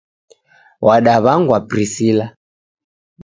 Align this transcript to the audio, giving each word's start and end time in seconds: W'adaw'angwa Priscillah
W'adaw'angwa 0.85 1.57
Priscillah 1.69 2.29